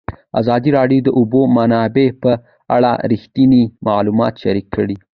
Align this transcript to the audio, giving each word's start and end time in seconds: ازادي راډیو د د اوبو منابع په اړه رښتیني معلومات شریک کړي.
ازادي 0.39 0.69
راډیو 0.77 1.01
د 1.05 1.05
د 1.07 1.09
اوبو 1.19 1.41
منابع 1.57 2.07
په 2.23 2.31
اړه 2.75 2.91
رښتیني 3.11 3.63
معلومات 3.87 4.33
شریک 4.43 4.67
کړي. 4.75 4.95